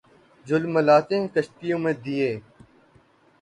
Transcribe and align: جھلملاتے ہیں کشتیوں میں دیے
جھلملاتے 0.45 1.13
ہیں 1.19 1.27
کشتیوں 1.35 1.79
میں 1.83 1.93
دیے 2.05 2.29